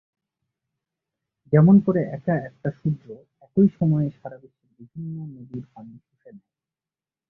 যেমন 1.53 1.75
করে 1.85 2.01
একা 2.17 2.35
একটা 2.49 2.69
সূর্য 2.71 3.03
একই 3.41 3.67
সময়ে 3.77 4.07
সারা 4.17 4.37
বিশ্বের 4.37 4.71
বিভিন্ন 4.79 5.15
নদীর 5.33 5.65
পানি 5.73 5.93
শুষে 5.99 6.29
নেয়। 6.31 6.49